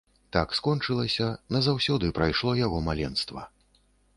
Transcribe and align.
Так 0.35 0.55
скончылася, 0.59 1.27
назаўсёды 1.55 2.11
прайшло 2.21 2.57
яго 2.65 2.81
маленства. 2.89 3.49